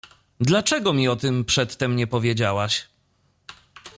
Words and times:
—Dlaczego 0.39 0.93
mi 0.93 1.07
o 1.07 1.15
tym 1.15 1.45
przedtem 1.45 1.95
nie 1.95 2.07
powiedziałaś? 2.07 2.87